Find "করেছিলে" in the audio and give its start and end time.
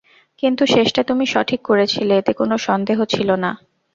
1.65-2.13